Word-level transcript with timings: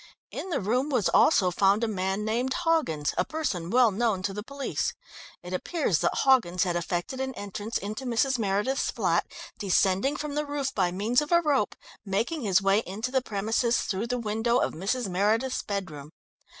In 0.31 0.49
the 0.49 0.59
room 0.59 0.89
was 0.89 1.09
also 1.09 1.51
found 1.51 1.83
a 1.83 1.87
man 1.87 2.25
named 2.25 2.55
Hoggins, 2.65 3.13
a 3.19 3.23
person 3.23 3.69
well 3.69 3.91
known 3.91 4.23
to 4.23 4.33
the 4.33 4.41
police. 4.41 4.95
It 5.43 5.53
appears 5.53 5.99
that 5.99 6.21
Hoggins 6.23 6.63
had 6.63 6.75
effected 6.75 7.19
an 7.21 7.35
entrance 7.35 7.77
into 7.77 8.05
Mrs. 8.05 8.39
Meredith's 8.39 8.89
flat, 8.89 9.27
descending 9.59 10.17
from 10.17 10.33
the 10.33 10.43
roof 10.47 10.73
by 10.73 10.91
means 10.91 11.21
of 11.21 11.31
a 11.31 11.39
rope, 11.39 11.75
making 12.03 12.41
his 12.41 12.63
way 12.63 12.79
into 12.79 13.11
the 13.11 13.21
premises 13.21 13.81
through 13.81 14.07
the 14.07 14.17
window 14.17 14.57
of 14.57 14.73
Mrs. 14.73 15.07
Meredith's 15.07 15.61
bedroom. 15.61 16.11